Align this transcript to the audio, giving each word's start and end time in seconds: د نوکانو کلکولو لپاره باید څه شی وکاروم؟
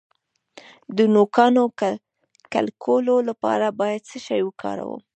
د 0.97 0.99
نوکانو 1.15 1.63
کلکولو 2.53 3.15
لپاره 3.29 3.65
باید 3.79 4.01
څه 4.09 4.17
شی 4.25 4.41
وکاروم؟ 4.43 5.01